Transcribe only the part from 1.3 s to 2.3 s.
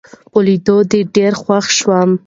خوښ شوم